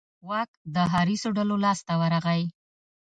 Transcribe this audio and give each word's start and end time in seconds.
واک 0.29 0.49
د 0.75 0.75
حریصو 0.93 1.29
ډلو 1.37 1.55
لاس 1.65 1.79
ته 1.87 1.93
ورغی. 2.01 2.43